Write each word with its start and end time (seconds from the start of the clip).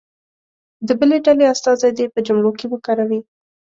د 0.87 0.89
بلې 0.99 1.17
ډلې 1.25 1.45
استازی 1.53 1.89
دې 1.97 2.05
په 2.13 2.19
جملو 2.27 2.49
کې 2.59 2.65
وکاروي. 2.69 3.21